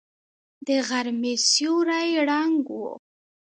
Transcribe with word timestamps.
د 0.67 0.69
غرمې 0.87 1.33
سيوری 1.49 2.09
ړنګ 2.27 2.63
و. 2.79 2.81